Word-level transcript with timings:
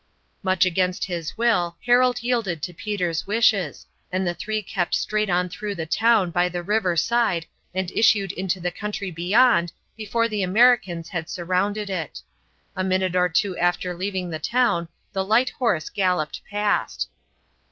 Much 0.41 0.65
against 0.65 1.05
his 1.05 1.37
will 1.37 1.77
Harold 1.85 2.23
yielded 2.23 2.63
to 2.63 2.73
Peter's 2.73 3.27
wishes, 3.27 3.85
and 4.11 4.25
the 4.25 4.33
three 4.33 4.63
kept 4.63 4.95
straight 4.95 5.29
on 5.29 5.47
through 5.47 5.75
the 5.75 5.85
town 5.85 6.31
by 6.31 6.49
the 6.49 6.63
river 6.63 6.97
side 6.97 7.45
and 7.75 7.91
issued 7.91 8.31
into 8.31 8.59
the 8.59 8.71
country 8.71 9.11
beyond 9.11 9.71
before 9.95 10.27
the 10.27 10.41
Americans 10.41 11.09
had 11.09 11.29
surrounded 11.29 11.87
it. 11.87 12.19
A 12.75 12.83
minute 12.83 13.15
or 13.15 13.29
two 13.29 13.55
after 13.59 13.93
leaving 13.93 14.31
the 14.31 14.39
town 14.39 14.89
the 15.13 15.23
light 15.23 15.51
horse 15.51 15.87
galloped 15.91 16.41
past. 16.49 17.07